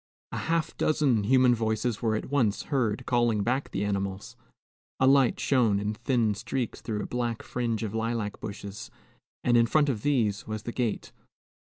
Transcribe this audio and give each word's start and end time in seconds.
A 0.31 0.37
half 0.37 0.75
dozen 0.77 1.25
human 1.25 1.53
voices 1.53 2.01
were 2.01 2.15
at 2.15 2.31
once 2.31 2.63
heard 2.73 3.05
calling 3.05 3.43
back 3.43 3.69
the 3.69 3.85
animals. 3.85 4.35
A 4.99 5.05
light 5.05 5.39
shone 5.39 5.79
in 5.79 5.93
thin 5.93 6.33
streaks 6.33 6.81
through 6.81 7.03
a 7.03 7.05
black 7.05 7.43
fringe 7.43 7.83
of 7.83 7.93
lilac 7.93 8.39
bushes, 8.39 8.89
and 9.43 9.55
in 9.55 9.67
front 9.67 9.89
of 9.89 10.01
these 10.01 10.47
was 10.47 10.63
the 10.63 10.71
gate. 10.71 11.11